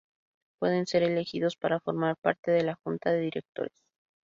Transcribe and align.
Pueden 0.59 0.87
ser 0.87 1.03
elegidos 1.03 1.55
para 1.55 1.79
formar 1.79 2.15
parte 2.17 2.49
de 2.49 2.63
la 2.63 2.75
Junta 2.83 3.11
de 3.11 3.19
Directores. 3.19 3.83